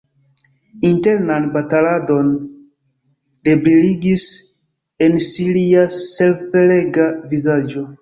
[0.89, 2.31] Internan bataladon
[3.51, 4.27] rebriligis
[5.09, 7.91] en si lia severega vizaĝo.